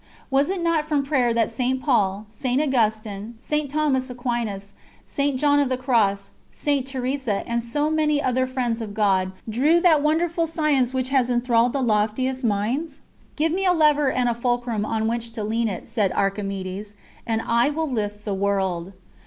[0.31, 1.79] Was it not from prayer that St.
[1.79, 2.59] Paul, St.
[2.59, 3.69] Augustine, St.
[3.69, 4.73] Thomas Aquinas,
[5.05, 5.39] St.
[5.39, 6.87] John of the Cross, St.
[6.87, 11.73] Teresa, and so many other friends of God drew that wonderful science which has enthralled
[11.73, 13.01] the loftiest minds?
[13.35, 16.95] "Give me a lever and a fulcrum on which to lean it," said Archimedes,
[17.27, 18.93] "and I will lift the world."